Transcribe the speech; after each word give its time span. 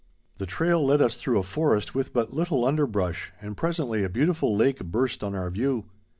The 0.37 0.47
trail 0.47 0.83
led 0.83 0.99
us 0.99 1.15
through 1.15 1.37
a 1.37 1.43
forest 1.43 1.93
with 1.93 2.11
but 2.11 2.33
little 2.33 2.65
underbrush, 2.65 3.31
and 3.39 3.55
presently 3.55 4.03
a 4.03 4.09
beautiful 4.09 4.55
lake 4.55 4.83
burst 4.83 5.23
on 5.23 5.35
our 5.35 5.51
view. 5.51 5.85